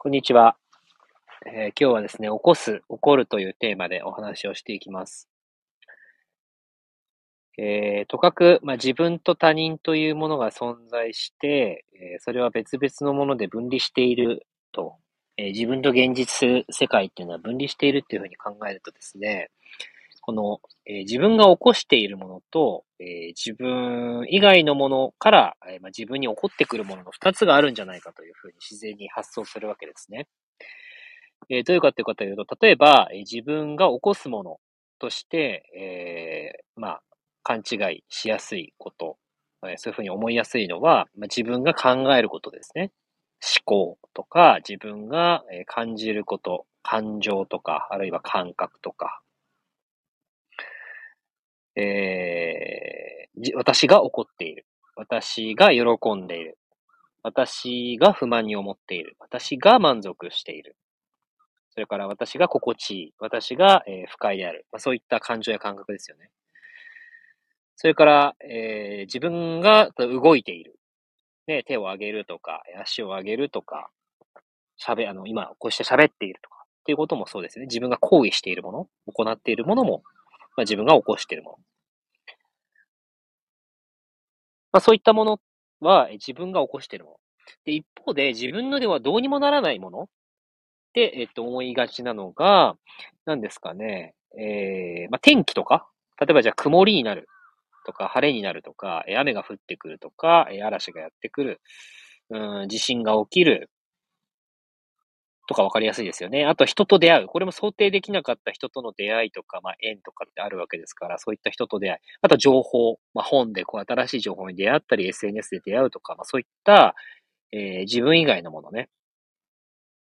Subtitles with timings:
[0.00, 0.56] こんにちは、
[1.44, 5.28] えー今日はですね、起こす、起こるというテーマでお話をしていきます。
[7.58, 14.98] えーとかく、まあ、自分と他人というものが存在して、えーそれは別々のもので分離していると、
[15.36, 19.50] え自分と現実世界っていうのは分離しているっていうふうに考えるとですね、
[20.20, 30.26] この、え自分が起こしているものと、えー自分以外のものから、えーまあ、自分に起こってくるものの二つがあるんじゃないかというふうに自然に発想するわけですね。
[31.50, 34.60] えーどういうかというかというと、例えば、え自分が起こすもの
[34.98, 37.02] として、えまあ、
[37.42, 39.16] 勘違いしやすいこと、
[39.66, 42.90] えそういうふうに思いやすいのは、まあ、自分が考えることですね。
[43.40, 49.20] 思考とか、自分が感じること、感情とか、あるいは感覚とか、
[51.76, 54.66] えー私が怒っている。
[54.96, 55.84] 私が喜
[56.16, 56.58] んでいる。
[57.22, 59.16] 私が不満に思っている。
[59.20, 60.74] 私が満足している。
[61.70, 63.14] それから私が心地いい。
[63.20, 64.66] 私が、えー不快である。
[64.72, 66.30] まあ、そういった感情や感覚ですよね。
[67.76, 70.74] それから、えー自分が動いている。
[71.46, 73.90] ね、手を上げるとか、足を上げるとか、
[74.84, 77.66] 喋、あの、今、こうして喋っているとか、っていうこともそうですね。
[77.66, 80.02] 自分が行為しているもの、行っているものも、
[80.58, 81.56] まあ、自分が起こしているもの。
[84.72, 85.40] まあ、そういったもの
[85.80, 87.16] は自分が起こしているもの。
[87.64, 90.02] で、一方で自分のではどうにもならないもの。
[90.02, 90.06] っ
[90.94, 92.74] て、えっと、思いがちなのが、
[93.24, 95.86] 何ですかね、えーまあ、天気とか、
[96.20, 97.28] 例えばじゃあ曇りになる。
[97.86, 98.62] とか、晴れになる。
[98.62, 100.00] とか、雨が降ってくる。
[100.00, 101.60] とか、嵐がやってくる、
[102.30, 103.70] うん、地震が起きる、
[105.48, 106.44] とか分かりやすいですよね。
[106.44, 107.26] あと人と出会う。
[107.26, 111.98] これも想定できなかった人との出会いとか、まあ縁とかってあるわけですから、そういった人と出会い。
[112.20, 112.98] あと情報。
[113.14, 116.94] まあ本でこう新しい情報に出会ったり、SNS で出会うとか、まあそういった、
[117.52, 118.88] えー自分以外のものね。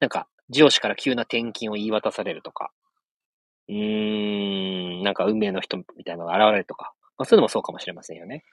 [0.00, 2.72] なんか、上司から急な転勤を言い渡されるとか。
[3.68, 6.92] うーん、なんか運命の人みたいなのが現れるとか。
[7.16, 8.44] まあそういうのもそうかもしれませんよね。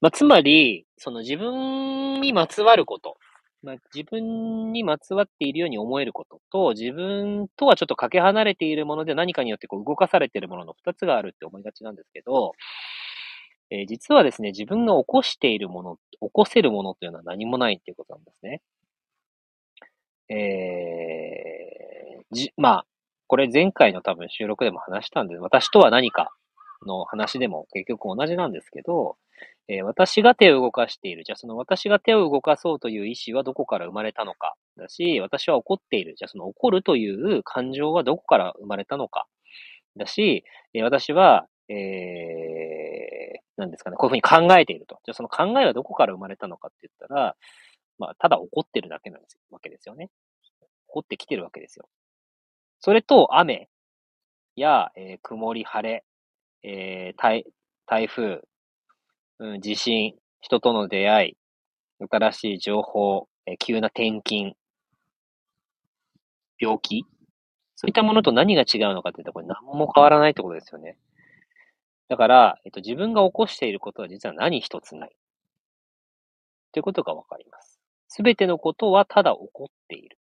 [0.00, 3.18] まあつまり、その自分にまつわること。
[3.62, 12.52] まあ、自分にまつわっているように思えることと、自分とはちょっとかけ離れているもので何かによってこう動かされているものの二つがあるって思いがちなんですけど、
[13.70, 18.62] えー実はですね、自分が起こしているもの、起こせるものというのは何もないっていうことなんですね。
[20.28, 22.86] えーじ、まあ、
[23.26, 26.34] これ前回の多分収録でも話したんで、私とは何か
[26.86, 29.16] の話でも結局同じなんですけど、
[29.68, 31.24] えー私が手を動かしている。
[31.24, 34.54] じゃあその私が手を動かそうという意思はどこから生まれたのか。
[34.76, 36.14] だし、私は怒っている。
[36.16, 39.26] じゃあその怒るという感情はどこから生まれたのか。
[39.96, 40.44] だし、
[40.74, 44.98] えー私は、えー、なんですかね、こういうふうに考えていると。
[45.04, 47.36] じゃあその考えはどこから生まれたのかって言ったら、
[47.98, 50.10] まあ、ただ怒ってるだけなんですわけですよね。
[50.88, 51.88] 怒ってきてるわけですよ。
[52.80, 53.68] それと雨
[54.56, 56.04] や、えー曇り、晴れ、
[56.62, 57.44] えー台
[57.86, 58.40] 台風、
[59.38, 61.36] うん、地震、人との出会い、
[62.10, 64.54] 新しい情報、えー急な転勤、
[66.58, 67.04] 病気、
[67.74, 70.96] そういったものと何が違うのかって言ったら、これ何も変わらないってことですよね。
[72.08, 75.16] だから、えっと、自分が起こしていることは実は何一つない。
[76.72, 77.80] ということがわかります。
[78.08, 80.18] すべてのことはただ起こっている。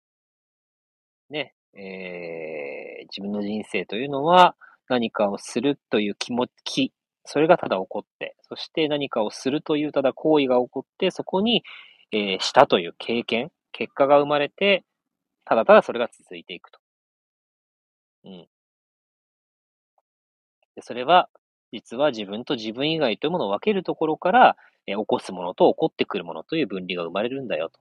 [1.28, 1.54] ね。
[1.74, 4.56] えー、自分の人生というのは
[4.90, 6.92] 何かをするという気持ち、
[7.26, 11.64] それがただ起こって、そして何かをするというただ行為が起こって、そこに、
[12.12, 14.84] えーしたという経験、結果が生まれて、
[15.46, 16.80] ただただそれが続いていくと。
[18.24, 18.48] うん。
[20.76, 21.28] でそれは、
[21.72, 24.56] 実は自分と自分以外というものを分けるところから、
[24.86, 27.78] えー起こすものと起こってくるものという分離が生まれるんだよと。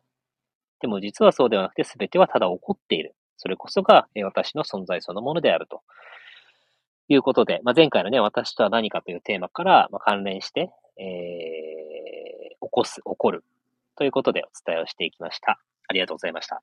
[0.82, 3.16] でも実はそうではなくて、すべてはただ起こっている。
[3.38, 5.82] それこそが、えー私の存在そのものであると。
[7.10, 11.70] いうことで、まあ、前回のね、私とは何かというテーマから、まあ、関連して、えー
[12.62, 13.44] 起こす、起こる
[13.98, 15.60] ということでお伝えをしていきました。
[15.88, 16.62] ありがとうございました。